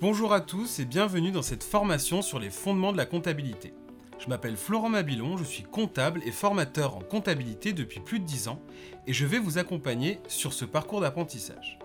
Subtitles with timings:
[0.00, 3.74] Bonjour à tous et bienvenue dans cette formation sur les fondements de la comptabilité.
[4.20, 8.46] Je m'appelle Florent Mabilon, je suis comptable et formateur en comptabilité depuis plus de 10
[8.46, 8.62] ans
[9.08, 11.80] et je vais vous accompagner sur ce parcours d'apprentissage.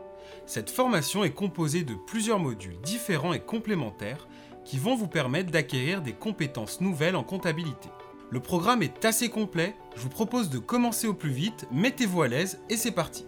[0.46, 4.28] Cette formation est composée de plusieurs modules différents et complémentaires
[4.64, 7.90] qui vont vous permettre d'acquérir des compétences nouvelles en comptabilité.
[8.30, 12.28] Le programme est assez complet, je vous propose de commencer au plus vite, mettez-vous à
[12.28, 13.26] l'aise et c'est parti.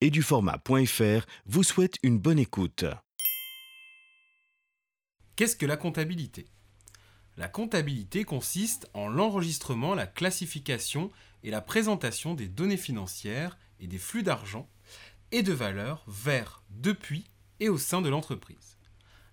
[0.00, 2.84] Eduformat.fr vous souhaite une bonne écoute.
[5.36, 6.46] Qu'est-ce que la comptabilité?
[7.36, 11.10] La comptabilité consiste en l'enregistrement, la classification
[11.42, 14.68] et la présentation des données financières et des flux d'argent
[15.30, 17.24] et de valeur vers, depuis
[17.60, 18.76] et au sein de l'entreprise.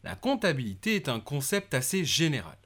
[0.04, 2.58] La comptabilité est un concept assez général.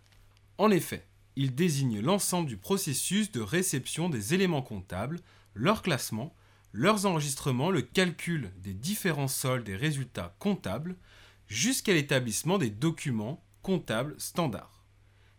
[0.58, 5.20] En effet, il désigne l'ensemble du processus de réception des éléments comptables,
[5.54, 6.36] leur classement,
[6.78, 10.98] leurs enregistrements, le calcul des différents soldes et résultats comptables,
[11.48, 14.84] jusqu'à l'établissement des documents comptables standards.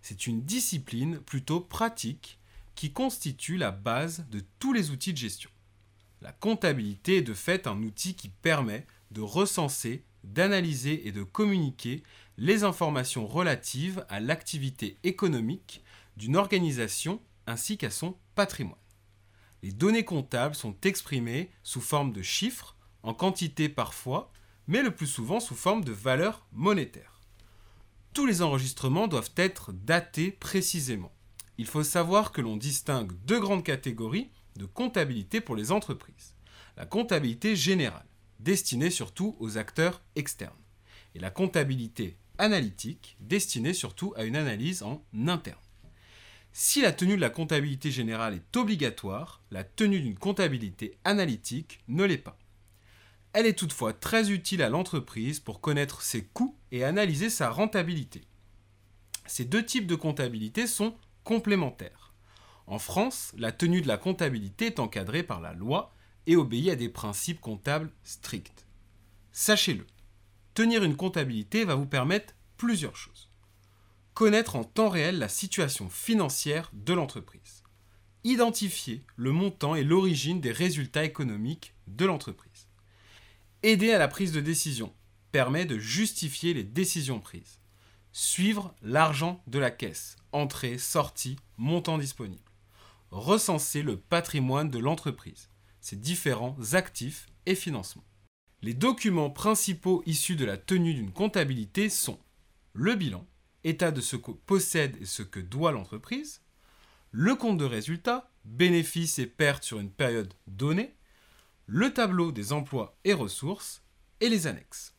[0.00, 2.38] C'est une discipline plutôt pratique
[2.74, 5.50] qui constitue la base de tous les outils de gestion.
[6.22, 12.02] La comptabilité est de fait un outil qui permet de recenser, d'analyser et de communiquer
[12.38, 15.84] les informations relatives à l'activité économique
[16.16, 18.85] d'une organisation ainsi qu'à son patrimoine.
[19.62, 24.32] Les données comptables sont exprimées sous forme de chiffres, en quantité parfois,
[24.66, 27.20] mais le plus souvent sous forme de valeurs monétaires.
[28.12, 31.12] Tous les enregistrements doivent être datés précisément.
[31.58, 36.34] Il faut savoir que l'on distingue deux grandes catégories de comptabilité pour les entreprises.
[36.76, 38.06] La comptabilité générale,
[38.40, 40.52] destinée surtout aux acteurs externes,
[41.14, 45.58] et la comptabilité analytique, destinée surtout à une analyse en interne.
[46.58, 52.02] Si la tenue de la comptabilité générale est obligatoire, la tenue d'une comptabilité analytique ne
[52.02, 52.38] l'est pas.
[53.34, 58.22] Elle est toutefois très utile à l'entreprise pour connaître ses coûts et analyser sa rentabilité.
[59.26, 62.14] Ces deux types de comptabilité sont complémentaires.
[62.66, 65.94] En France, la tenue de la comptabilité est encadrée par la loi
[66.26, 68.64] et obéit à des principes comptables stricts.
[69.30, 69.86] Sachez-le,
[70.54, 73.25] tenir une comptabilité va vous permettre plusieurs choses.
[74.16, 77.62] Connaître en temps réel la situation financière de l'entreprise.
[78.24, 82.66] Identifier le montant et l'origine des résultats économiques de l'entreprise.
[83.62, 84.94] Aider à la prise de décision
[85.32, 87.60] permet de justifier les décisions prises.
[88.10, 92.50] Suivre l'argent de la caisse, entrée, sortie, montant disponible.
[93.10, 95.50] Recenser le patrimoine de l'entreprise,
[95.82, 98.06] ses différents actifs et financements.
[98.62, 102.18] Les documents principaux issus de la tenue d'une comptabilité sont
[102.72, 103.26] le bilan,
[103.66, 106.40] état de ce que possède et ce que doit l'entreprise,
[107.10, 110.94] le compte de résultat, bénéfices et pertes sur une période donnée,
[111.66, 113.82] le tableau des emplois et ressources,
[114.20, 114.94] et les annexes.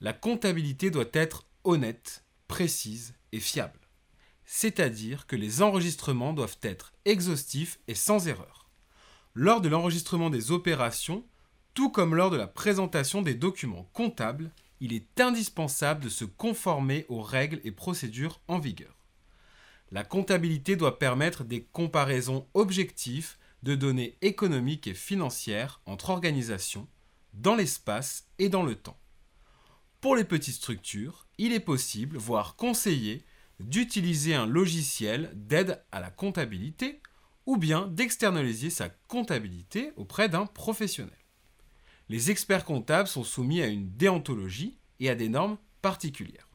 [0.00, 3.78] La comptabilité doit être honnête, précise et fiable.
[4.44, 8.68] C'est-à-dire que les enregistrements doivent être exhaustifs et sans erreur.
[9.34, 11.24] Lors de l'enregistrement des opérations,
[11.74, 14.50] tout comme lors de la présentation des documents comptables,
[14.82, 19.06] il est indispensable de se conformer aux règles et procédures en vigueur.
[19.92, 26.88] La comptabilité doit permettre des comparaisons objectives de données économiques et financières entre organisations,
[27.32, 28.98] dans l'espace et dans le temps.
[30.00, 33.24] Pour les petites structures, il est possible, voire conseillé,
[33.60, 37.00] d'utiliser un logiciel d'aide à la comptabilité
[37.46, 41.21] ou bien d'externaliser sa comptabilité auprès d'un professionnel
[42.12, 46.46] les experts comptables sont soumis à une déontologie et à des normes particulières.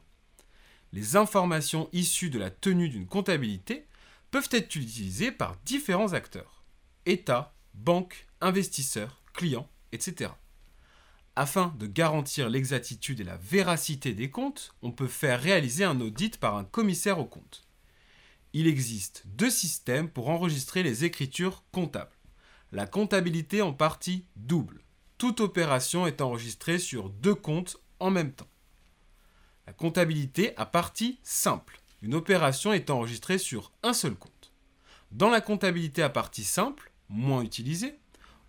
[0.92, 3.84] Les informations issues de la tenue d'une comptabilité
[4.30, 6.62] peuvent être utilisées par différents acteurs
[7.06, 10.30] État, banques, investisseurs, clients, etc.
[11.34, 16.36] Afin de garantir l'exactitude et la véracité des comptes, on peut faire réaliser un audit
[16.36, 17.66] par un commissaire aux comptes.
[18.52, 22.16] Il existe deux systèmes pour enregistrer les écritures comptables.
[22.70, 24.84] La comptabilité en partie double
[25.18, 28.48] toute opération est enregistrée sur deux comptes en même temps.
[29.66, 31.80] La comptabilité à partie simple.
[32.00, 34.52] Une opération est enregistrée sur un seul compte.
[35.10, 37.98] Dans la comptabilité à partie simple, moins utilisée,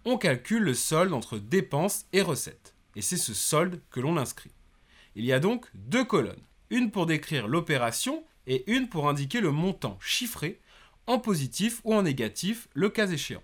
[0.05, 2.75] on calcule le solde entre dépenses et recettes.
[2.95, 4.51] Et c'est ce solde que l'on inscrit.
[5.15, 9.51] Il y a donc deux colonnes, une pour décrire l'opération et une pour indiquer le
[9.51, 10.61] montant chiffré,
[11.07, 13.43] en positif ou en négatif, le cas échéant.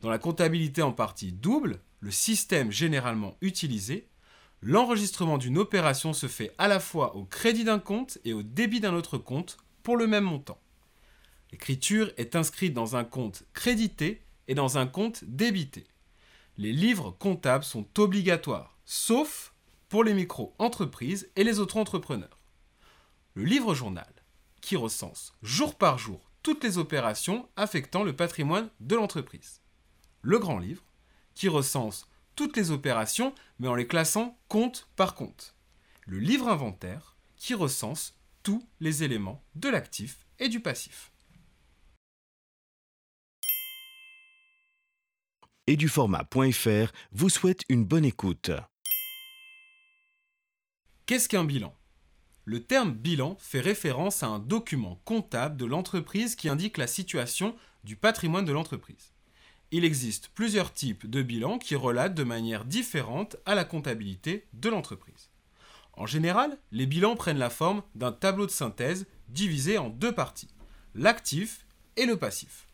[0.00, 4.08] Dans la comptabilité en partie double, le système généralement utilisé,
[4.60, 8.80] l'enregistrement d'une opération se fait à la fois au crédit d'un compte et au débit
[8.80, 10.58] d'un autre compte pour le même montant.
[11.50, 15.86] L'écriture est inscrite dans un compte crédité et dans un compte débité.
[16.58, 18.76] Les livres comptables sont obligatoires.
[18.84, 19.54] sauf
[19.88, 22.38] pour les micro-entreprises et les auto-entrepreneurs.
[23.34, 24.12] Le livre journal,
[24.60, 29.61] qui recense jour par jour toutes les opérations affectant le patrimoine de l'entreprise.
[30.22, 30.82] Le grand livre,
[31.34, 35.54] qui recense toutes les opérations mais en les classant compte par compte.
[36.06, 41.12] Le livre inventaire, qui recense tous les éléments de l'actif et du passif.
[45.66, 48.50] et du format.fr vous souhaite une bonne écoute.
[51.06, 51.74] Qu'est-ce qu'un bilan?
[52.44, 57.54] Le terme bilan fait référence à un document comptable de l'entreprise qui indique la situation
[57.84, 59.12] du patrimoine de l'entreprise.
[59.74, 64.68] Il existe plusieurs types de bilans qui relatent de manière différente à la comptabilité de
[64.68, 65.30] l'entreprise.
[65.94, 70.50] En général, les bilans prennent la forme d'un tableau de synthèse divisé en deux parties,
[70.94, 71.64] l'actif
[71.96, 72.66] et le passif.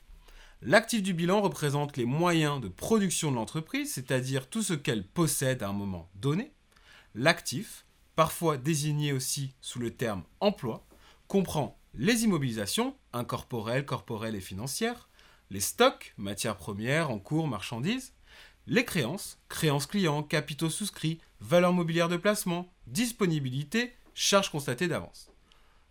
[0.60, 5.62] L'actif du bilan représente les moyens de production de l'entreprise, c'est-à-dire tout ce qu'elle possède
[5.62, 6.50] à un moment donné.
[7.14, 7.86] L'actif,
[8.16, 10.84] parfois désigné aussi sous le terme emploi,
[11.28, 15.07] comprend les immobilisations, incorporelles, corporelles et financières,
[15.50, 18.12] les stocks, matières premières, en cours, marchandises,
[18.66, 25.30] les créances, créances clients, capitaux souscrits, valeurs mobilières de placement, disponibilité, charges constatées d'avance.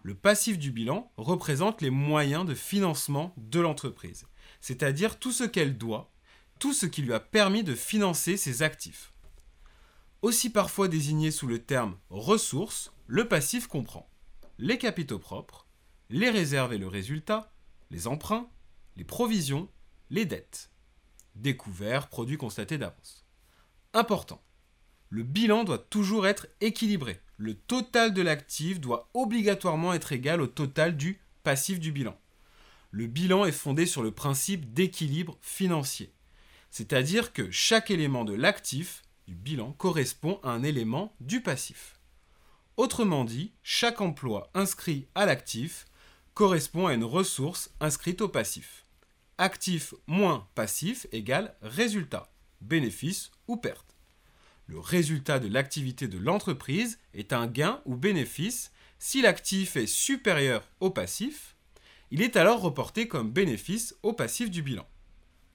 [0.03, 4.25] Le passif du bilan représente les moyens de financement de l'entreprise
[4.61, 6.11] c'est-à-dire tout ce qu'elle doit,
[6.59, 9.13] tout ce qui lui a permis de financer ses actifs.
[10.21, 14.09] Aussi parfois désigné sous le terme ressources, le passif comprend
[14.59, 15.67] les capitaux propres,
[16.09, 17.53] les réserves et le résultat,
[17.91, 18.49] les emprunts,
[18.97, 19.69] les provisions,
[20.09, 20.69] les dettes.
[21.35, 23.25] Découverts, produits constatés d'avance.
[23.93, 24.41] Important.
[25.09, 27.21] Le bilan doit toujours être équilibré.
[27.37, 32.17] Le total de l'actif doit obligatoirement être égal au total du passif du bilan
[32.97, 36.11] le bilan est fondé sur le principe d'équilibre financier.
[36.71, 41.99] C'est-à-dire que chaque élément de l'actif du bilan correspond à un élément du passif.
[42.75, 45.85] Autrement dit, chaque emploi inscrit à l'actif
[46.33, 48.86] correspond à une ressource inscrite au passif.
[49.37, 52.31] Actif moins passif égale résultat,
[52.61, 53.95] bénéfice ou perte.
[54.65, 60.67] Le résultat de l'activité de l'entreprise est un gain ou bénéfice si l'actif est supérieur
[60.79, 61.57] au passif
[62.09, 64.87] il est alors reporté comme bénéfice au passif du bilan,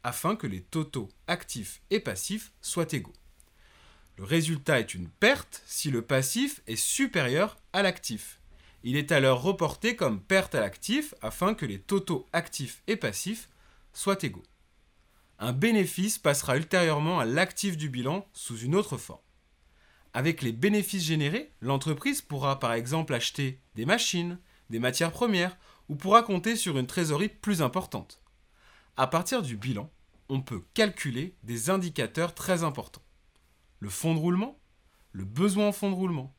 [0.02, 3.14] afin que les totaux actifs et passifs soient égaux.
[4.18, 8.40] Le résultat est une perte si le passif est supérieur à l'actif.
[8.84, 13.48] Il est alors reporté comme perte à l'actif afin que les totaux actifs et passifs
[13.92, 14.42] soient égaux.
[15.38, 19.20] Un bénéfice passera ultérieurement à l'actif du bilan sous une autre forme.
[20.14, 24.38] Avec les bénéfices générés, l'entreprise pourra par exemple acheter des machines,
[24.70, 25.56] des matières premières
[25.88, 28.22] ou pourra compter sur une trésorerie plus importante.
[28.96, 29.90] À partir du bilan,
[30.28, 33.02] on peut calculer des indicateurs très importants.
[33.80, 34.58] Le fonds de roulement,
[35.12, 36.34] le besoin en fonds de roulement.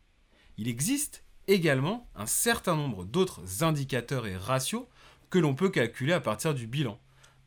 [0.58, 4.88] Il existe également un certain nombre d'autres indicateurs et ratios
[5.30, 7.00] que l'on peut calculer à partir du bilan.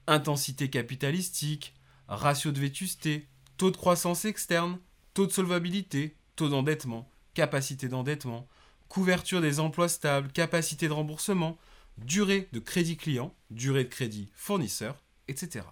[0.06, 1.74] Intensité capitalistique,
[2.08, 4.78] ratio de vétusté, taux de croissance externe,
[5.14, 8.46] taux de solvabilité, taux d'endettement, capacité d'endettement,
[8.88, 11.58] couverture des emplois stables, capacité de remboursement,
[11.98, 15.64] durée de crédit client, durée de crédit fournisseur, etc.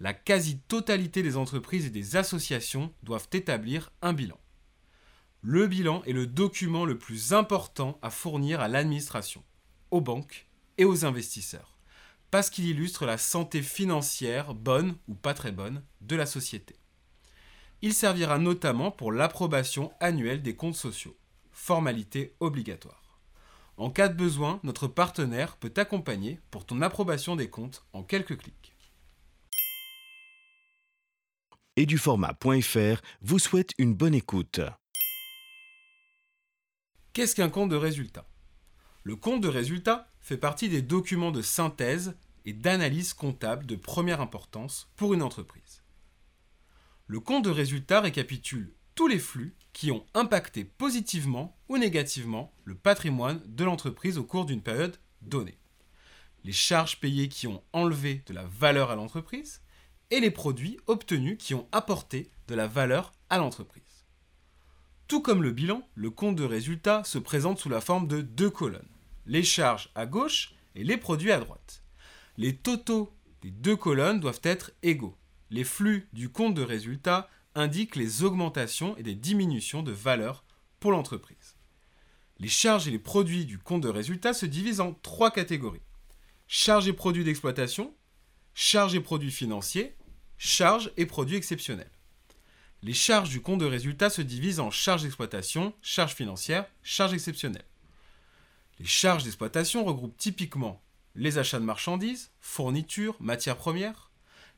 [0.00, 4.38] La quasi-totalité des entreprises et des associations doivent établir un bilan.
[5.42, 9.44] Le bilan est le document le plus important à fournir à l'administration,
[9.90, 10.46] aux banques
[10.78, 11.77] et aux investisseurs,
[12.30, 16.76] parce qu'il illustre la santé financière, bonne ou pas très bonne, de la société.
[17.80, 21.16] Il servira notamment pour l'approbation annuelle des comptes sociaux,
[21.52, 23.20] formalité obligatoire.
[23.76, 28.36] En cas de besoin, notre partenaire peut t'accompagner pour ton approbation des comptes en quelques
[28.36, 28.74] clics.
[31.76, 34.60] Et du format.fr vous souhaite une bonne écoute.
[37.12, 38.26] Qu'est-ce qu'un compte de résultat?
[39.04, 44.20] Le compte de résultat fait partie des documents de synthèse et d'analyse comptable de première
[44.20, 45.82] importance pour une entreprise.
[47.06, 52.74] Le compte de résultat récapitule tous les flux qui ont impacté positivement ou négativement le
[52.74, 55.56] patrimoine de l'entreprise au cours d'une période donnée.
[56.44, 59.62] Les charges payées qui ont enlevé de la valeur à l'entreprise
[60.10, 64.04] et les produits obtenus qui ont apporté de la valeur à l'entreprise.
[65.06, 68.50] Tout comme le bilan, le compte de résultat se présente sous la forme de deux
[68.50, 68.97] colonnes.
[69.28, 71.82] Les charges à gauche et les produits à droite.
[72.38, 75.18] Les totaux des deux colonnes doivent être égaux.
[75.50, 80.44] Les flux du compte de résultat indique les augmentations et les diminutions de valeur
[80.80, 81.56] pour l'entreprise.
[82.38, 85.82] Les charges et les produits du compte de résultat se divisent en trois catégories.
[86.46, 87.94] Charges et produits d'exploitation,
[88.54, 89.94] charges et produits financiers,
[90.38, 91.90] charges et produits exceptionnels.
[92.82, 97.67] les charges du compte de résultat se divisent en charges d'exploitation, charges financières, charges exceptionnelles.
[98.78, 100.82] Les charges d'exploitation regroupent typiquement
[101.14, 104.12] les achats de marchandises, fournitures, matières premières,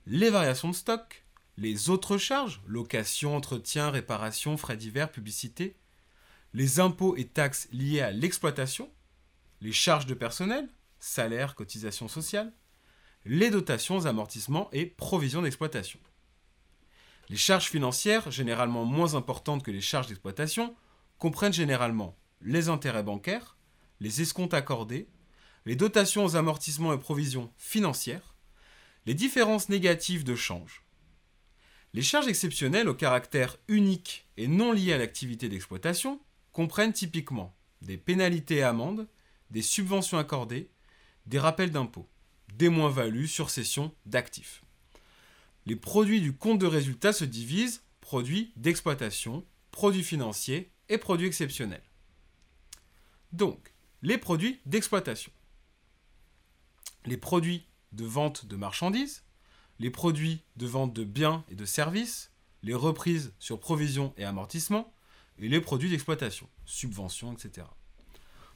[0.06, 1.24] les variations de stock,
[1.56, 5.76] les autres charges, location, entretien, réparation, frais divers, publicité,
[6.52, 8.90] les impôts et taxes liés à l'exploitation,
[9.60, 12.52] les charges de personnel, salaires, cotisations sociales,
[13.24, 16.00] les dotations, amortissements et provisions d'exploitation.
[17.28, 20.74] Les charges financières, généralement moins importantes que les charges d'exploitation,
[21.18, 23.56] comprennent généralement les intérêts bancaires,
[24.00, 25.08] les escomptes accordés,
[25.66, 28.34] les dotations aux amortissements et provisions financières,
[29.06, 30.84] les différences négatives de change.
[31.92, 36.20] Les charges exceptionnelles au caractère unique et non liées à l'activité d'exploitation
[36.52, 39.08] comprennent typiquement des pénalités et amendes,
[39.50, 40.70] des subventions accordées,
[41.26, 42.08] des rappels d'impôts,
[42.54, 44.62] des moins-values sur cession d'actifs.
[45.66, 51.82] Les produits du compte de résultat se divisent produits d'exploitation, produits financiers et produits exceptionnels.
[53.32, 55.32] Donc, les produits d'exploitation.
[57.04, 59.24] Les produits de vente de marchandises,
[59.78, 62.30] les produits de vente de biens et de services,
[62.62, 64.92] les reprises sur provisions et amortissements,
[65.38, 67.66] et les produits d'exploitation, subventions, etc.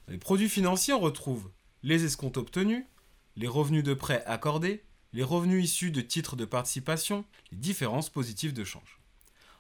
[0.07, 1.51] Dans les produits financiers, on retrouve
[1.83, 2.85] les escomptes obtenus,
[3.37, 8.53] les revenus de prêts accordés, les revenus issus de titres de participation, les différences positives
[8.53, 9.01] de change.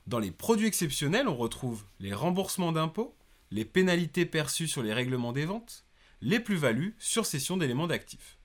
[0.06, 3.14] Dans les produits exceptionnels, on retrouve les remboursements d'impôts,
[3.54, 5.84] les pénalités perçues sur les règlements des ventes,
[6.20, 8.36] les plus-values sur cession d'éléments d'actifs.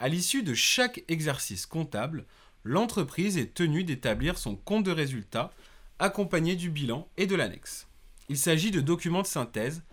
[0.00, 2.26] À l'issue de chaque exercice comptable,
[2.64, 5.52] l'entreprise est tenue d'établir son compte de résultat
[6.00, 7.86] accompagné du bilan et de l'annexe.
[8.28, 9.84] Il s'agit de documents de synthèse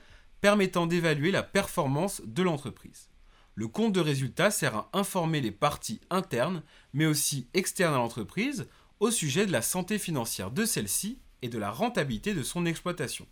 [0.42, 3.10] permettant d'évaluer la performance de l'entreprise.
[3.54, 8.68] Le compte de résultat sert à informer les parties internes, mais aussi externes à l'entreprise,
[9.00, 13.28] au sujet de la santé financière de celle-ci et de la rentabilité de son exploitation.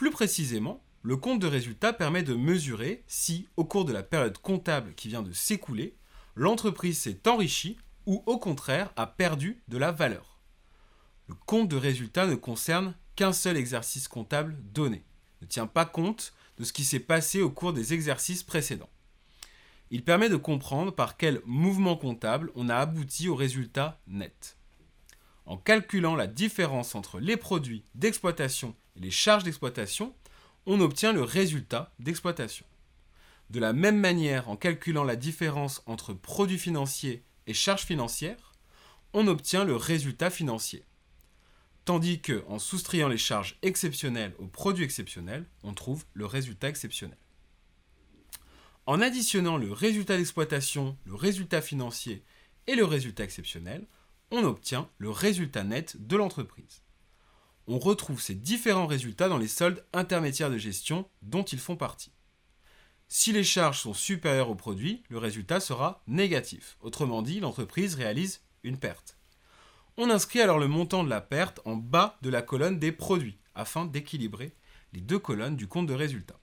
[0.00, 4.38] Plus précisément, le compte de résultat permet de mesurer si, au cours de la période
[4.38, 5.94] comptable qui vient de s'écouler,
[6.34, 7.76] l'entreprise s'est enrichie
[8.06, 10.40] ou au contraire a perdu de la valeur.
[11.28, 15.04] Le compte de résultat ne concerne qu'un seul exercice comptable donné,
[15.42, 18.88] ne tient pas compte de ce qui s'est passé au cours des exercices précédents.
[19.90, 24.56] Il permet de comprendre par quel mouvement comptable on a abouti au résultat net.
[25.44, 30.14] En calculant la différence entre les produits d'exploitation les charges d'exploitation,
[30.66, 32.66] on obtient le résultat d'exploitation.
[33.50, 38.52] De la même manière, en calculant la différence entre produits financiers et charges financières,
[39.12, 40.84] on obtient le résultat financier.
[41.84, 47.18] Tandis que, en soustrayant les charges exceptionnelles aux produits exceptionnels, on trouve le résultat exceptionnel.
[48.86, 52.22] En additionnant le résultat d'exploitation, le résultat financier
[52.66, 53.86] et le résultat exceptionnel,
[54.30, 56.82] on obtient le résultat net de l'entreprise.
[57.66, 62.12] On retrouve ces différents résultats dans les soldes intermédiaires de gestion dont ils font partie.
[63.08, 66.76] Si les charges sont supérieures aux produits, le résultat sera négatif.
[66.80, 69.18] Autrement dit, l'entreprise réalise une perte.
[69.96, 73.38] On inscrit alors le montant de la perte en bas de la colonne des produits
[73.54, 74.54] afin d'équilibrer
[74.92, 76.38] les deux colonnes du compte de résultat.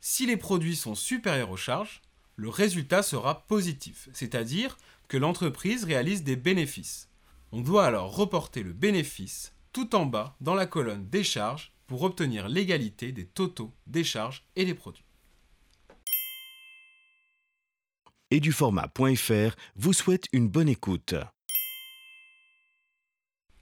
[0.00, 2.02] Si les produits sont supérieurs aux charges,
[2.36, 4.76] le résultat sera positif, c'est-à-dire
[5.08, 7.08] que l'entreprise réalise des bénéfices.
[7.50, 12.00] On doit alors reporter le bénéfice tout en bas dans la colonne des charges pour
[12.00, 15.04] obtenir l'égalité des totaux des charges et des produits.
[18.30, 21.14] Et du format.fr vous souhaite une bonne écoute.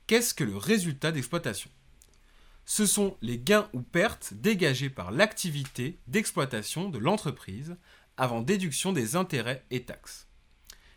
[0.07, 1.69] Qu'est-ce que le résultat d'exploitation?
[2.65, 7.77] Ce sont les gains ou pertes dégagés par l'activité d'exploitation de l'entreprise
[8.17, 10.29] avant déduction des intérêts et taxes.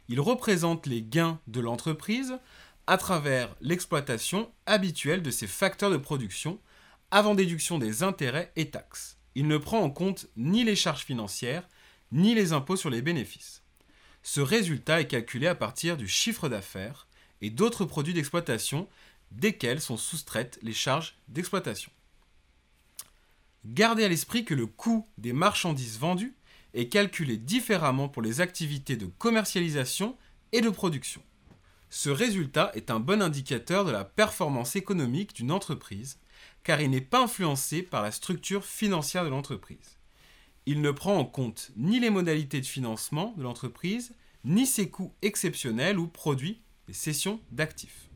[0.10, 2.38] Il représente les gains de l'entreprise
[2.88, 6.60] à travers l'exploitation habituelle de ses facteurs de production
[7.12, 9.18] avant déduction des intérêts et taxes.
[9.36, 11.68] Il ne prend en compte ni les charges financières
[12.12, 13.62] ni les impôts sur les bénéfices.
[14.24, 17.08] Ce résultat est calculé à partir du chiffre d'affaires
[17.42, 18.88] et d'autres produits d'exploitation
[19.32, 21.92] desquels sont soustraites les charges d'exploitation.
[23.66, 26.36] Gardez à l'esprit que le coût des marchandises vendues
[26.74, 30.18] est calculé différemment pour les activités de commercialisation
[30.54, 31.22] et de production.
[31.90, 36.20] Ce résultat est un bon indicateur de la performance économique d'une entreprise
[36.64, 39.98] car il n'est pas influencé par la structure financière de l'entreprise.
[40.66, 44.14] Il ne prend en compte ni les modalités de financement de l'entreprise,
[44.44, 48.10] ni ses coûts exceptionnels ou produits les cessions d'actifs.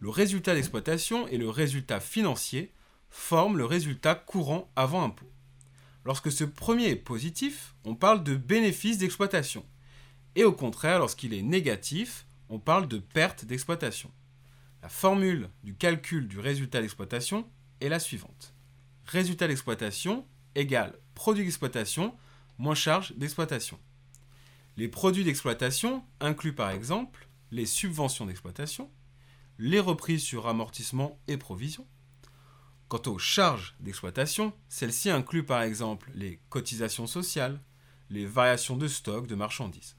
[0.00, 2.72] Le résultat d'exploitation et le résultat financier
[3.10, 5.30] forment le résultat courant avant impôt.
[6.04, 9.66] Lorsque ce premier est positif, on parle de bénéfice d'exploitation.
[10.36, 14.10] Et au contraire, lorsqu'il est négatif, on parle de perte d'exploitation.
[14.82, 17.48] La formule du calcul du résultat d'exploitation
[17.80, 18.54] est la suivante.
[19.06, 22.14] Résultat d'exploitation égale produit d'exploitation
[22.58, 23.78] moins charge d'exploitation.
[24.76, 28.90] Les produits d'exploitation incluent par exemple les subventions d'exploitation,
[29.58, 31.86] les reprises sur amortissement et provisions.
[32.88, 37.60] Quant aux charges d'exploitation, celles-ci incluent par exemple les cotisations sociales,
[38.08, 39.97] les variations de stock de marchandises.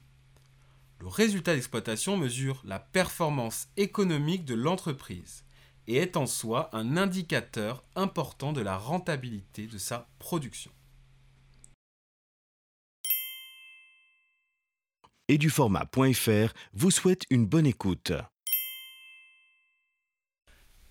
[1.00, 5.44] Le résultat d'exploitation mesure la performance économique de l'entreprise
[5.86, 10.70] et est en soi un indicateur important de la rentabilité de sa production.
[15.30, 18.10] et du format.fr vous souhaite une bonne écoute.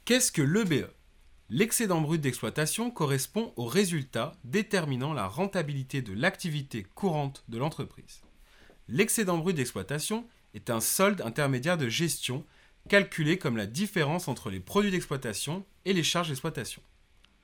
[0.06, 0.90] Qu'est-ce que l'EBE
[1.50, 8.22] L'excédent brut d'exploitation correspond au résultat déterminant la rentabilité de l'activité courante de l'entreprise.
[8.92, 12.44] L'excédent brut d'exploitation est un solde intermédiaire de gestion
[12.88, 16.82] calculé comme la différence entre les produits d'exploitation et les charges d'exploitation.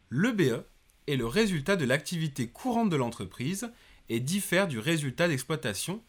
[0.09, 0.63] L'EBE
[1.05, 3.71] est le résultat de l'activité courante de l'entreprise
[4.09, 6.01] et diffère du résultat d'exploitation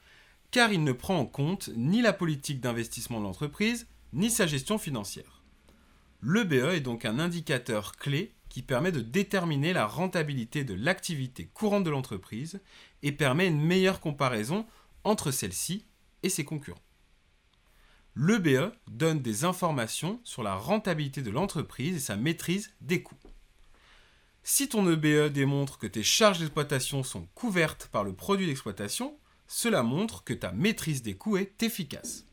[0.53, 4.79] car il ne prend en compte ni la politique d'investissement de l'entreprise, ni sa gestion
[4.79, 5.43] financière.
[6.23, 11.85] L'EBE est donc un indicateur clé qui permet de déterminer la rentabilité de l'activité courante
[11.85, 12.59] de l'entreprise
[13.03, 14.65] et permet une meilleure comparaison
[15.07, 15.87] entre celle-ci
[16.25, 16.83] et ses concurrents.
[18.17, 23.15] L'EBE donne des informations sur la rentabilité de l'entreprise et sa maîtrise des coûts.
[24.43, 29.83] Si ton EBE démontre que tes charges d'exploitation sont couvertes par le produit d'exploitation, cela
[29.83, 32.27] montre que ta maîtrise des coûts est efficace.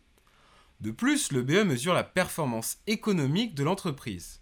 [0.81, 4.41] De plus, l'EBE mesure la performance économique de l'entreprise.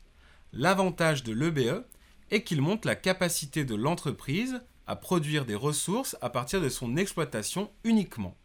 [0.54, 1.86] L'avantage de l'EBE
[2.30, 6.98] est qu'il montre la capacité de l'entreprise à produire des ressources à partir de son
[6.98, 8.36] exploitation uniquement,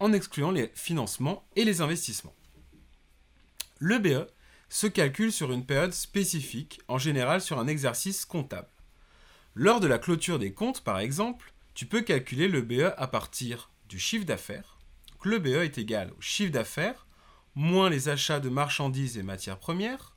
[0.00, 2.34] en excluant les financements et les investissements.
[3.80, 4.26] L'EBE
[4.68, 8.68] se calcule sur une période spécifique, en général sur un exercice comptable.
[9.54, 13.70] Lors de la clôture des comptes, par exemple, tu peux calculer le BE à partir
[13.88, 14.78] du chiffre d'affaires.
[15.24, 17.06] Le BE est égal au chiffre d'affaires
[17.58, 20.16] moins les achats de marchandises et matières premières,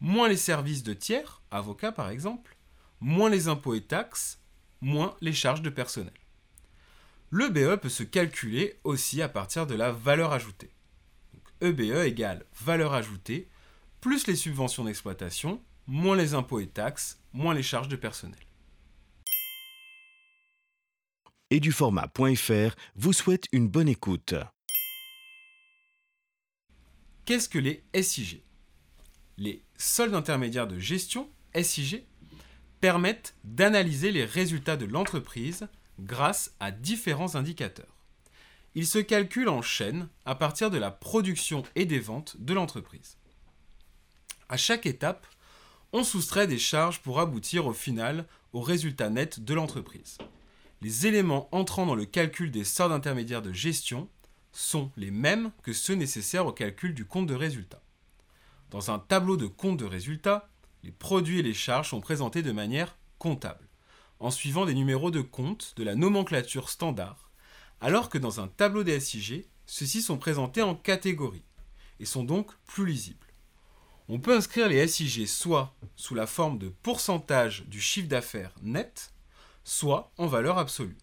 [0.00, 2.56] moins les services de tiers, avocats par exemple,
[3.00, 4.40] moins les impôts et taxes,
[4.80, 6.12] moins les charges de personnel.
[7.30, 10.70] Le BE peut se calculer aussi à partir de la valeur ajoutée.
[11.60, 13.48] EBE égale valeur ajoutée
[14.00, 18.38] plus les subventions d'exploitation, moins les impôts et taxes, moins les charges de personnel
[21.50, 24.34] et du format.fr vous souhaite une bonne écoute.
[27.24, 28.42] Qu'est-ce que les SIG
[29.36, 32.04] Les soldes intermédiaires de gestion, SIG,
[32.80, 35.68] permettent d'analyser les résultats de l'entreprise
[36.00, 37.96] grâce à différents indicateurs.
[38.74, 43.16] Ils se calculent en chaîne à partir de la production et des ventes de l'entreprise.
[44.48, 45.26] À chaque étape,
[45.92, 50.18] on soustrait des charges pour aboutir au final au résultat net de l'entreprise
[50.80, 54.08] les éléments entrant dans le calcul des sorts intermédiaires de gestion
[54.52, 57.82] sont les mêmes que ceux nécessaires au calcul du compte de résultat.
[58.70, 60.48] Dans un tableau de compte de résultat,
[60.82, 63.68] les produits et les charges sont présentés de manière comptable,
[64.20, 67.30] en suivant des numéros de compte de la nomenclature standard,
[67.80, 71.44] alors que dans un tableau des SIG, ceux-ci sont présentés en catégories
[72.00, 73.26] et sont donc plus lisibles.
[74.08, 79.12] On peut inscrire les SIG soit sous la forme de pourcentage du chiffre d'affaires net,
[79.64, 80.96] soit en valeur absolue.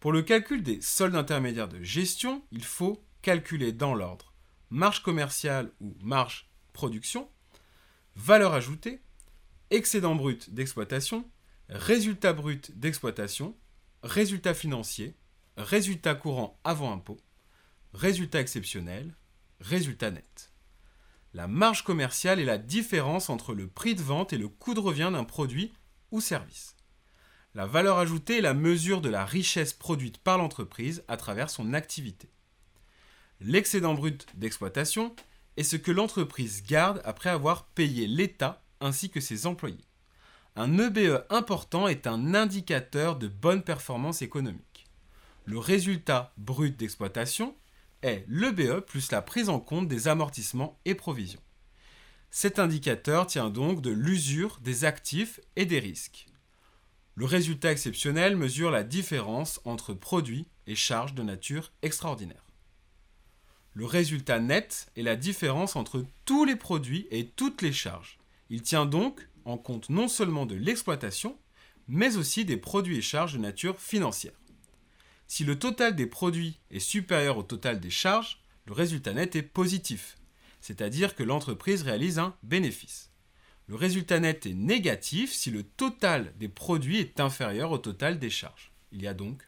[0.00, 4.34] Pour le calcul des soldes intermédiaires de gestion, il faut calculer dans l'ordre
[4.74, 7.28] marge commerciale ou marge production,
[8.16, 9.00] valeur ajoutée,
[9.70, 11.28] excédent brut d'exploitation,
[11.68, 13.56] résultat brut d'exploitation,
[14.02, 15.16] résultat financier,
[15.56, 17.18] résultat courant avant impôt,
[17.92, 19.14] résultat exceptionnel,
[19.60, 20.52] résultat net.
[21.32, 24.80] La marge commerciale est la différence entre le prix de vente et le coût de
[24.80, 25.72] revient d'un produit
[26.12, 26.76] ou service.
[27.54, 31.72] La valeur ajoutée est la mesure de la richesse produite par l'entreprise à travers son
[31.72, 32.30] activité.
[33.40, 35.14] L'excédent brut d'exploitation
[35.56, 39.86] est ce que l'entreprise garde après avoir payé l'État ainsi que ses employés.
[40.56, 44.86] Un EBE important est un indicateur de bonne performance économique.
[45.44, 47.54] Le résultat brut d'exploitation
[48.02, 51.40] est l'EBE plus la prise en compte des amortissements et provisions.
[52.30, 56.26] Cet indicateur tient donc de l'usure des actifs et des risques.
[57.14, 62.43] Le résultat exceptionnel mesure la différence entre produits et charges de nature extraordinaire.
[63.76, 68.20] Le résultat net est la différence entre tous les produits et toutes les charges.
[68.48, 71.36] Il tient donc en compte non seulement de l'exploitation,
[71.88, 74.40] mais aussi des produits et charges de nature financière.
[75.26, 79.42] Si le total des produits est supérieur au total des charges, le résultat net est
[79.42, 80.16] positif.
[80.60, 83.10] c'est-à-dire que l'entreprise réalise un bénéfice.
[83.66, 88.30] Le résultat net est négatif si le total des produits est inférieur au total des
[88.30, 88.72] charges.
[88.90, 89.42] Il y a donc.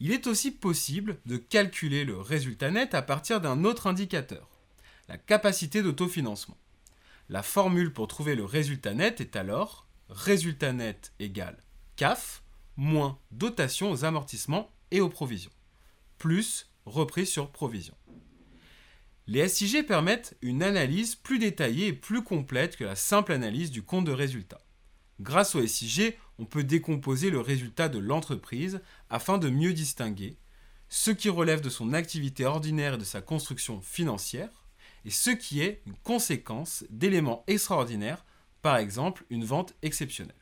[0.00, 4.48] Il est aussi possible de calculer le résultat net à partir d'un autre indicateur,
[5.08, 6.56] la capacité d'autofinancement.
[7.28, 11.58] La formule pour trouver le résultat net est alors résultat net égale
[11.96, 12.42] CAF
[12.76, 15.52] moins dotation aux amortissements et aux provisions,
[16.16, 17.94] plus reprise sur provision.
[19.26, 23.82] Les SIG permettent une analyse plus détaillée et plus complète que la simple analyse du
[23.82, 24.60] compte de résultat.
[25.20, 28.80] Grâce au SIG, on peut décomposer le résultat de l'entreprise
[29.10, 30.38] afin de mieux distinguer
[30.88, 34.66] ce qui relève de son activité ordinaire et de sa construction financière,
[35.04, 38.24] et ce qui est une conséquence d'éléments extraordinaires,
[38.62, 40.34] par exemple une vente exceptionnelle.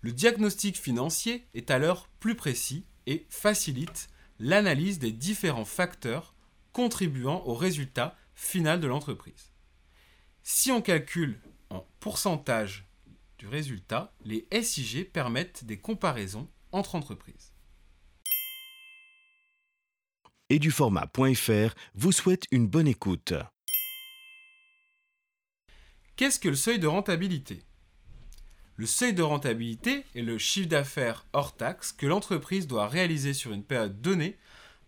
[0.00, 4.08] Le diagnostic financier est alors plus précis et facilite
[4.40, 6.34] l'analyse des différents facteurs
[6.72, 9.52] contribuant au résultat final de l'entreprise.
[10.42, 12.89] Si on calcule en pourcentage
[13.40, 17.54] du résultat, les SIG permettent des comparaisons entre entreprises.
[20.50, 23.32] Et du format.fr vous souhaite une bonne écoute.
[26.16, 27.62] Qu'est-ce que le seuil de rentabilité?
[28.76, 33.52] Le seuil de rentabilité est le chiffre d'affaires hors taxe que l'entreprise doit réaliser sur
[33.52, 34.36] une période donnée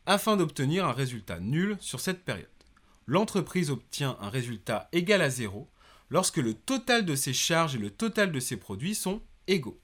[0.05, 2.49] afin d'obtenir un résultat nul sur cette période.
[3.07, 5.72] L'entreprise obtient un résultat égal à zéro
[6.13, 9.81] lorsque le total de ses charges et le total de ses produits sont égaux.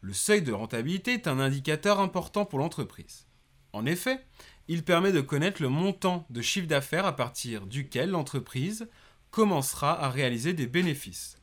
[0.00, 3.26] Le seuil de rentabilité est un indicateur important pour l'entreprise.
[3.72, 4.24] En effet,
[4.68, 8.88] il permet de connaître le montant de chiffre d'affaires à partir duquel l'entreprise
[9.32, 11.38] commencera à réaliser des bénéfices.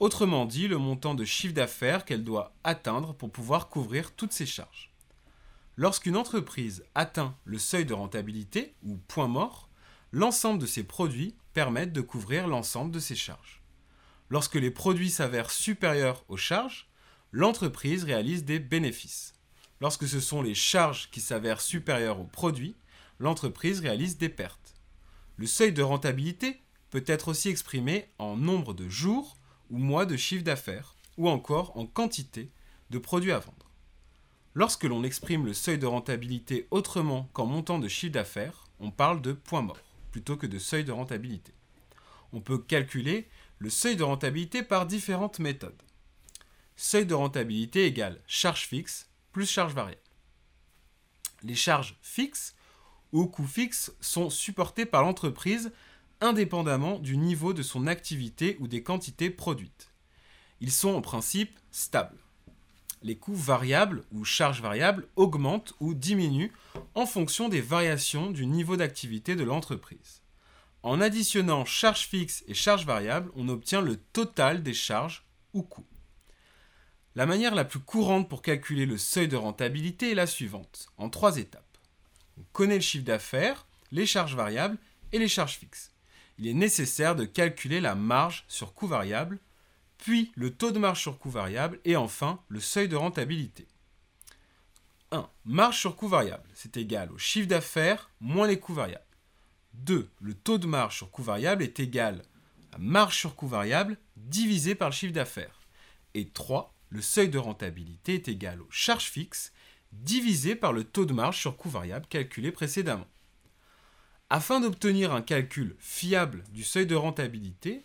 [0.00, 4.46] Autrement dit, le montant de chiffre d'affaires qu'elle doit atteindre pour pouvoir couvrir toutes ses
[4.46, 4.92] charges.
[5.76, 9.67] Lorsqu'une entreprise atteint le seuil de rentabilité, ou point mort,
[10.12, 13.62] l'ensemble de ses produits permettent de couvrir l'ensemble de ses charges.
[14.30, 16.88] Lorsque les produits s'avèrent supérieurs aux charges,
[17.32, 19.34] l'entreprise réalise des bénéfices.
[19.80, 22.76] Lorsque ce sont les charges qui s'avèrent supérieures aux produits,
[23.18, 24.74] l'entreprise réalise des pertes.
[25.36, 29.36] Le seuil de rentabilité peut être aussi exprimé en nombre de jours
[29.70, 32.50] ou mois de chiffre d'affaires, ou encore en quantité
[32.90, 33.70] de produits à vendre.
[34.54, 39.20] Lorsque l'on exprime le seuil de rentabilité autrement qu'en montant de chiffre d'affaires, on parle
[39.20, 39.87] de point mort
[40.18, 41.54] plutôt que de seuil de rentabilité.
[42.32, 43.28] On peut calculer
[43.58, 45.80] le seuil de rentabilité par différentes méthodes.
[46.74, 50.02] Seuil de rentabilité égale charge fixe plus charge variable.
[51.44, 52.56] Les charges fixes
[53.12, 55.70] ou coûts fixes sont supportés par l'entreprise
[56.20, 59.92] indépendamment du niveau de son activité ou des quantités produites.
[60.60, 62.18] Ils sont en principe stables
[63.02, 66.52] les coûts variables ou charges variables augmentent ou diminuent
[66.94, 70.22] en fonction des variations du niveau d'activité de l'entreprise.
[70.82, 75.86] En additionnant charges fixes et charges variables, on obtient le total des charges ou coûts.
[77.14, 81.10] La manière la plus courante pour calculer le seuil de rentabilité est la suivante, en
[81.10, 81.64] trois étapes.
[82.38, 84.78] On connaît le chiffre d'affaires, les charges variables
[85.12, 85.90] et les charges fixes.
[86.38, 89.40] Il est nécessaire de calculer la marge sur coût variable
[89.98, 93.66] puis le taux de marge sur coût variable et enfin le seuil de rentabilité.
[95.10, 95.28] 1.
[95.44, 99.04] Marge sur coût variable, c'est égal au chiffre d'affaires moins les coûts variables.
[99.74, 100.08] 2.
[100.20, 102.22] Le taux de marge sur coût variable est égal
[102.72, 105.60] à marge sur coût variable divisé par le chiffre d'affaires.
[106.14, 106.74] Et 3.
[106.90, 109.52] Le seuil de rentabilité est égal aux charges fixes
[109.92, 113.06] divisé par le taux de marge sur coût variable calculé précédemment.
[114.30, 117.82] Afin d'obtenir un calcul fiable du seuil de rentabilité,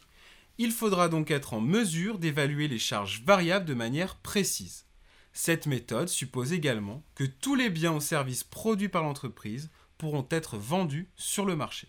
[0.57, 4.85] il faudra donc être en mesure d'évaluer les charges variables de manière précise.
[5.33, 10.57] Cette méthode suppose également que tous les biens ou services produits par l'entreprise pourront être
[10.57, 11.87] vendus sur le marché.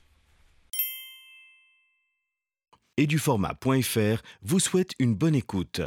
[2.97, 5.83] Et du format.fr vous souhaite une bonne écoute.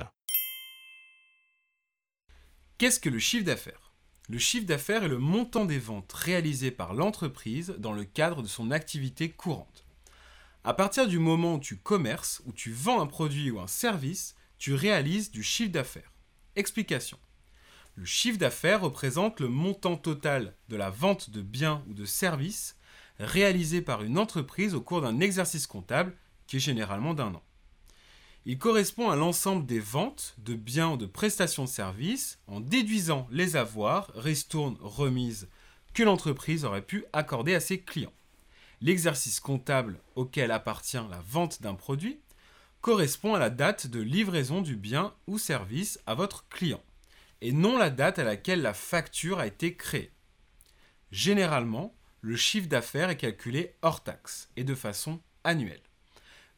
[2.77, 3.93] Qu'est-ce que le chiffre d'affaires?
[4.29, 8.47] Le chiffre d'affaires est le montant des ventes réalisées par l'entreprise dans le cadre de
[8.47, 9.86] son activité courante.
[10.67, 14.35] À partir du moment où tu commerces, où tu vends un produit ou un service,
[14.57, 16.11] tu réalises du chiffre d'affaires.
[16.57, 17.17] Explication.
[17.95, 22.75] Le chiffre d'affaires représente le montant total de la vente de biens ou de services
[23.17, 26.13] réalisé par une entreprise au cours d'un exercice comptable
[26.47, 27.43] qui est généralement d'un an.
[28.45, 33.25] Il correspond à l'ensemble des ventes de biens ou de prestations de services en déduisant
[33.31, 35.47] les avoirs, ristournes, remises
[35.93, 38.11] que l'entreprise aurait pu accorder à ses clients
[38.81, 42.19] l'exercice comptable auquel appartient la vente d'un produit
[42.81, 46.83] correspond à la date de livraison du bien ou service à votre client,
[47.41, 50.11] et non la date à laquelle la facture a été créée.
[51.11, 55.81] Généralement, le chiffre d'affaires est calculé hors taxe et de façon annuelle.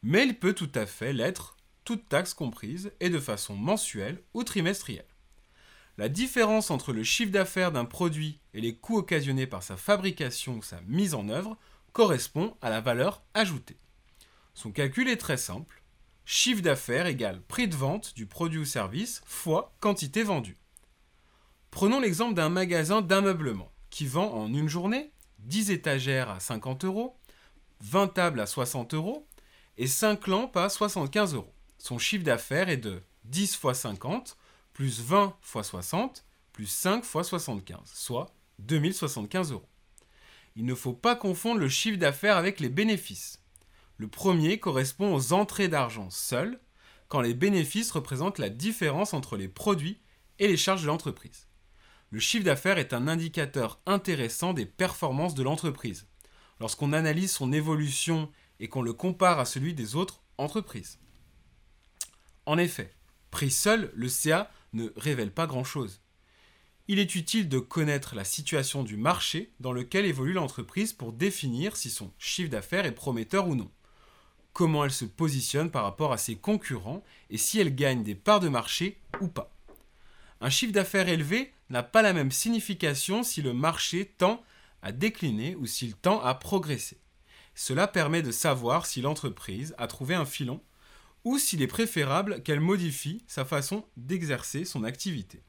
[0.01, 4.43] Mais il peut tout à fait l'être, toute taxe comprise, et de façon mensuelle ou
[4.43, 5.05] trimestrielle.
[5.97, 10.58] La différence entre le chiffre d'affaires d'un produit et les coûts occasionnés par sa fabrication
[10.58, 11.58] ou sa mise en œuvre
[11.99, 13.75] correspond à la valeur ajoutée.
[14.53, 15.83] Son calcul est très simple.
[16.23, 20.55] Chiffre d'affaires égale prix de vente du produit ou service fois quantité vendue.
[21.71, 27.17] Prenons l'exemple d'un magasin d'ameublement qui vend en une journée 10 étagères à 50 euros,
[27.81, 29.27] 20 tables à 60 euros
[29.77, 31.53] et 5 lampes à 75 euros.
[31.79, 34.38] Son chiffre d'affaires est de 10 fois 50
[34.71, 39.67] plus 20 fois 60 plus 5 fois 75, soit 2075 euros.
[40.60, 43.41] Il ne faut pas confondre le chiffre d'affaires avec les bénéfices.
[43.95, 46.60] Le premier correspond aux entrées d'argent seules,
[47.08, 50.02] quand les bénéfices représentent la différence entre les produits
[50.38, 51.48] et les charges de l'entreprise.
[52.10, 56.08] Le chiffre d'affaires est un indicateur intéressant des performances de l'entreprise,
[56.60, 61.00] lorsqu'on analyse son évolution et qu'on le compare à celui des autres entreprises.
[62.45, 62.93] En effet,
[63.32, 66.02] pris seul, le CA ne révèle pas grand-chose.
[66.91, 71.78] Il est utile de connaître la situation du marché dans lequel évolue l'entreprise pour définir
[71.78, 73.69] si son chiffre d'affaires est prometteur ou non,
[74.54, 78.39] comment elle se positionne par rapport à ses concurrents et si elle gagne des parts
[78.39, 79.56] de marché ou pas.
[80.41, 84.43] Un chiffre d'affaires élevé n'a pas la même signification si le marché tend
[84.82, 86.97] à décliner ou s'il tend à progresser.
[87.54, 90.60] Cela permet de savoir si l'entreprise a trouvé un filon
[91.23, 95.43] ou s'il est préférable qu'elle modifie sa façon d'exercer son activité.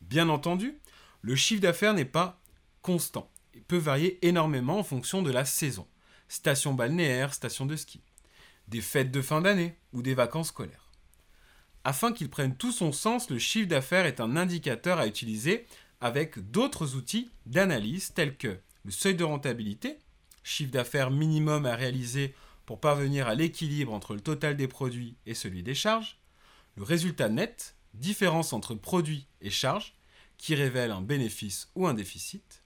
[0.00, 0.78] Bien entendu,
[1.22, 2.40] le chiffre d'affaires n'est pas
[2.82, 5.86] constant et peut varier énormément en fonction de la saison.
[6.28, 8.00] Station balnéaire, station de ski,
[8.68, 10.90] des fêtes de fin d'année ou des vacances scolaires.
[11.84, 15.66] Afin qu'il prenne tout son sens, le chiffre d'affaires est un indicateur à utiliser
[16.00, 19.98] avec d'autres outils d'analyse tels que le seuil de rentabilité,
[20.42, 22.34] chiffre d'affaires minimum à réaliser
[22.66, 26.18] pour parvenir à l'équilibre entre le total des produits et celui des charges,
[26.76, 29.94] le résultat net, différence entre produits et charges,
[30.38, 32.62] qui révèle un bénéfice ou un déficit,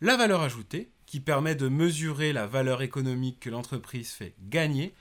[0.00, 4.94] la valeur ajoutée, qui permet de mesurer la valeur économique que l'entreprise fait gagner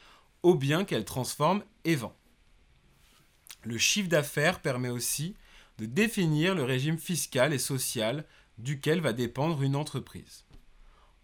[0.43, 2.15] au bien qu'elle transforme et vend.
[3.63, 5.35] Le chiffre d'affaires permet aussi
[5.77, 8.25] de définir le régime fiscal et social
[8.57, 10.45] duquel va dépendre une entreprise.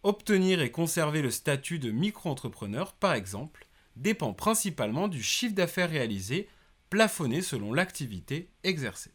[0.03, 6.47] Obtenir et conserver le statut de micro-entrepreneur, par exemple, dépend principalement du chiffre d'affaires réalisé,
[6.95, 9.11] plafonné selon l'activité exercée.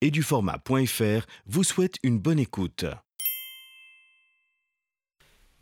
[0.00, 2.84] Et du format.fr vous souhaite une bonne écoute.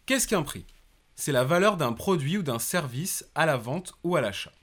[0.06, 0.64] Qu'est-ce qu'un prix?
[1.14, 4.54] C'est la valeur d'un produit ou d'un service à la vente ou à l'achat.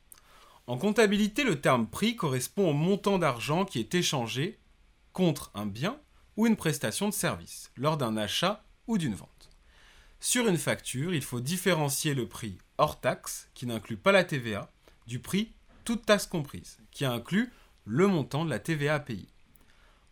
[0.66, 4.58] En comptabilité, le terme prix correspond au montant d'argent qui est échangé
[5.12, 6.02] contre un bien
[6.38, 9.52] ou une prestation de service lors d'un achat ou d'une vente.
[10.20, 14.72] Sur une facture, il faut différencier le prix hors taxe, qui n'inclut pas la TVA,
[15.08, 17.52] du prix toute taxe comprise, qui inclut
[17.86, 19.02] le montant de la TVA à.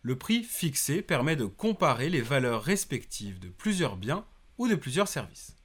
[0.02, 4.24] Le prix fixé permet de comparer les valeurs respectives de plusieurs biens
[4.58, 5.56] ou de plusieurs services.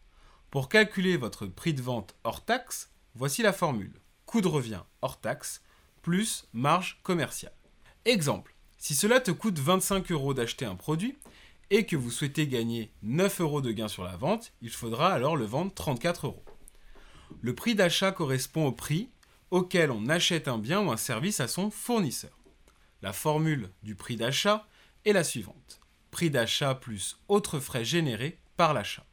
[0.52, 5.20] Pour calculer votre prix de vente hors taxe, voici la formule coût de revient hors
[5.20, 5.62] taxe
[6.04, 7.56] plus marge commerciale.
[8.06, 11.18] Exemple, si cela te coûte 25 euros d'acheter un produit
[11.70, 15.36] et que vous souhaitez gagner 9 euros de gain sur la vente, il faudra alors
[15.36, 16.44] le vendre 34 euros.
[17.42, 19.10] Le prix d'achat correspond au prix
[19.52, 22.38] auquel on achète un bien ou un service à son fournisseur.
[23.02, 24.68] La formule du prix d'achat
[25.06, 25.80] est la suivante.
[26.12, 29.06] Prix d'achat plus autres frais générés par l'achat.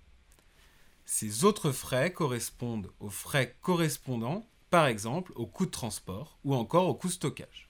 [1.04, 6.88] Ces autres frais correspondent aux frais correspondants par exemple au coût de transport ou encore
[6.88, 7.68] au coût de stockage.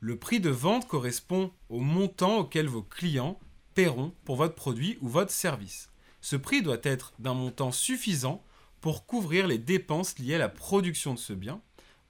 [0.00, 3.40] Le prix de vente correspond au montant auquel vos clients
[3.74, 5.90] paieront pour votre produit ou votre service.
[6.20, 8.44] Ce prix doit être d'un montant suffisant
[8.86, 11.60] pour couvrir les dépenses liées à la production de ce bien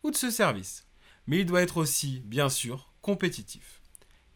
[0.03, 0.85] ou de ce service.
[1.27, 3.81] Mais il doit être aussi, bien sûr, compétitif.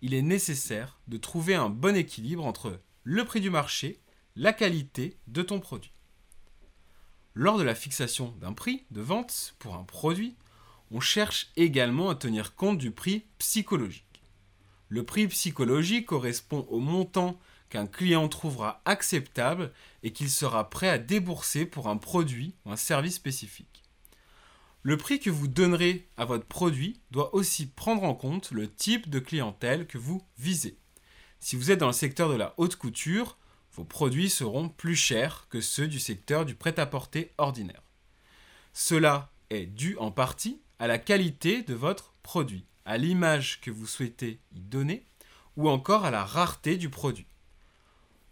[0.00, 4.00] Il est nécessaire de trouver un bon équilibre entre le prix du marché,
[4.36, 5.92] la qualité de ton produit.
[7.34, 10.34] Lors de la fixation d'un prix de vente pour un produit,
[10.90, 14.22] on cherche également à tenir compte du prix psychologique.
[14.88, 17.38] Le prix psychologique correspond au montant
[17.70, 22.76] qu'un client trouvera acceptable et qu'il sera prêt à débourser pour un produit ou un
[22.76, 23.82] service spécifique.
[24.82, 29.08] Le prix que vous donnerez à votre produit doit aussi prendre en compte le type
[29.08, 30.78] de clientèle que vous visez.
[31.38, 33.38] Si vous êtes dans le secteur de la haute couture,
[33.72, 37.82] vos produits seront plus chers que ceux du secteur du prêt-à-porter ordinaire.
[38.72, 43.86] Cela est dû en partie à la qualité de votre produit, à l'image que vous
[43.86, 45.06] souhaitez y donner,
[45.56, 47.26] ou encore à la rareté du produit.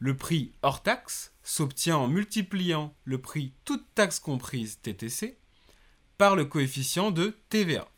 [0.01, 5.39] Le prix hors taxe s'obtient en multipliant le prix toute taxe comprise TTC
[6.19, 7.89] par le coefficient de TVA.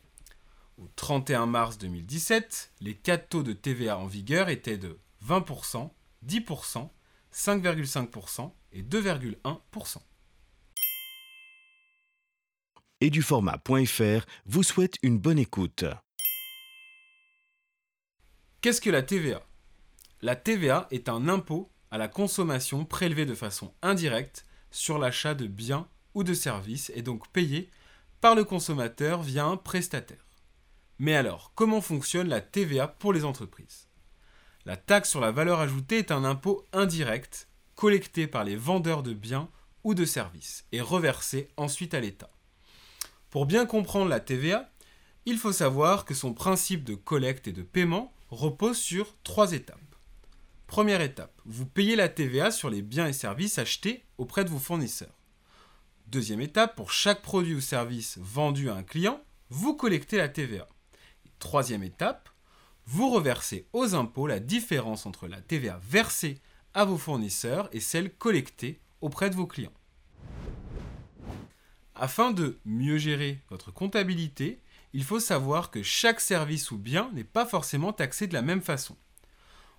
[0.78, 5.90] Au 31 mars 2017, les quatre taux de TVA en vigueur étaient de 20%,
[6.26, 6.90] 10%,
[7.34, 9.98] 5,5% et 2,1%.
[13.02, 15.84] Et du format.fr vous souhaite une bonne écoute.
[18.62, 19.42] Qu'est-ce que la TVA
[20.22, 25.46] La TVA est un impôt à la consommation prélevé de façon indirecte sur l'achat de
[25.46, 27.70] biens ou de services et donc payé
[28.20, 30.24] par le consommateur via un prestataire.
[30.98, 33.88] Mais alors, comment fonctionne la TVA pour les entreprises?
[34.66, 39.14] La taxe sur la valeur ajoutée est un impôt indirect collecté par les vendeurs de
[39.14, 39.48] biens
[39.84, 42.30] ou de services et reversé ensuite à l'État.
[43.30, 44.70] Pour bien comprendre la TVA,
[45.24, 49.89] il faut savoir que son principe de collecte et de paiement repose sur trois étapes.
[50.70, 54.60] Première étape, vous payez la TVA sur les biens et services achetés auprès de vos
[54.60, 55.18] fournisseurs.
[56.06, 60.68] Deuxième étape, pour chaque produit ou service vendu à un client, vous collectez la TVA.
[61.40, 62.28] Troisième étape,
[62.86, 66.38] vous reversez aux impôts la différence entre la TVA versée
[66.72, 69.74] à vos fournisseurs et celle collectée auprès de vos clients.
[71.96, 74.60] Afin de mieux gérer votre comptabilité,
[74.92, 78.62] il faut savoir que chaque service ou bien n'est pas forcément taxé de la même
[78.62, 78.96] façon.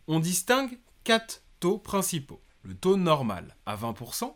[0.08, 2.42] On distingue quatre taux principaux.
[2.64, 4.34] Le taux normal à 20%,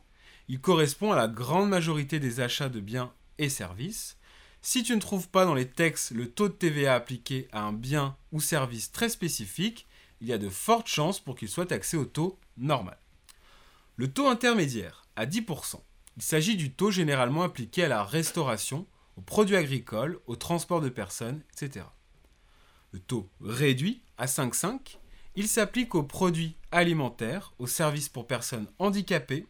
[0.47, 4.17] il correspond à la grande majorité des achats de biens et services.
[4.61, 7.73] Si tu ne trouves pas dans les textes le taux de TVA appliqué à un
[7.73, 9.87] bien ou service très spécifique,
[10.21, 12.97] il y a de fortes chances pour qu'il soit taxé au taux normal.
[13.95, 15.79] Le taux intermédiaire, à 10%,
[16.17, 20.89] il s'agit du taux généralement appliqué à la restauration, aux produits agricoles, au transport de
[20.89, 21.85] personnes, etc.
[22.91, 24.97] Le taux réduit, à 5,5,
[25.35, 29.45] il s'applique aux produits alimentaires, aux services pour personnes handicapées,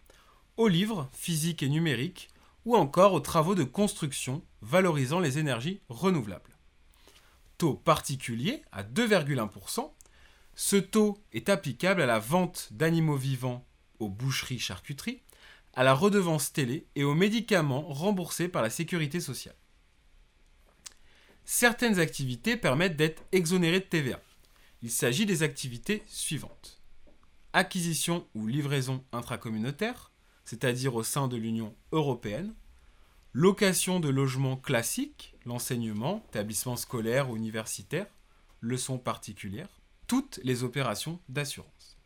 [0.58, 2.30] aux livres physiques et numériques,
[2.66, 6.58] ou encore aux travaux de construction valorisant les énergies renouvelables.
[7.58, 9.92] Taux particulier à 2,1%,
[10.56, 13.66] ce taux est applicable à la vente d'animaux vivants
[14.00, 15.22] aux boucheries-charcuteries,
[15.74, 19.56] à la redevance télé et aux médicaments remboursés par la sécurité sociale.
[21.44, 24.20] Certaines activités permettent d'être exonérées de TVA.
[24.86, 26.80] Il s'agit des activités suivantes.
[27.54, 30.12] Acquisition ou livraison intracommunautaire,
[30.44, 32.54] c'est-à-dire au sein de l'Union européenne,
[33.34, 38.06] location de logements classiques, l'enseignement, établissement scolaire ou universitaire,
[38.62, 41.98] leçons particulières, toutes les opérations d'assurance.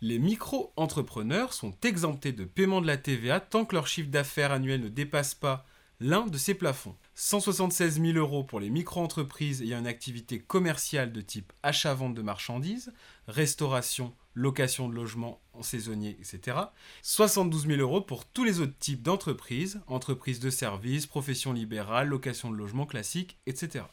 [0.00, 4.82] Les micro-entrepreneurs sont exemptés de paiement de la TVA tant que leur chiffre d'affaires annuel
[4.82, 5.66] ne dépasse pas
[6.00, 6.96] l'un de ces plafonds.
[7.14, 12.92] 176 000 euros pour les micro-entreprises ayant une activité commerciale de type achat-vente de marchandises,
[13.28, 16.56] restauration, location de logements en saisonnier, etc.
[17.02, 22.50] 72 000 euros pour tous les autres types d'entreprises, entreprises de services, professions libérales, location
[22.50, 23.84] de logements classiques, etc.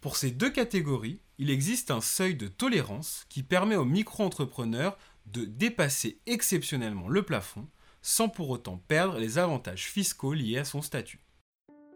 [0.00, 5.44] Pour ces deux catégories, il existe un seuil de tolérance qui permet aux micro-entrepreneurs de
[5.44, 7.68] dépasser exceptionnellement le plafond
[8.02, 11.20] sans pour autant perdre les avantages fiscaux liés à son statut.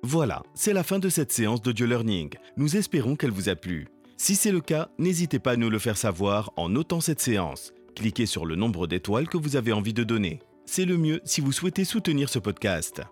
[0.03, 2.31] Voilà, c'est la fin de cette séance d'audio learning.
[2.57, 3.89] Nous espérons qu'elle vous a plu.
[4.17, 7.73] Si c'est le cas, n'hésitez pas à nous le faire savoir en notant cette séance.
[7.95, 10.41] Cliquez sur le nombre d'étoiles que vous avez envie de donner.
[10.65, 13.03] C'est le mieux si vous souhaitez soutenir ce podcast.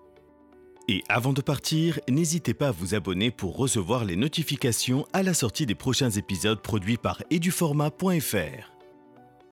[0.89, 5.33] Et avant de partir, n'hésitez pas à vous abonner pour recevoir les notifications à la
[5.33, 8.74] sortie des prochains épisodes produits par eduformat.fr.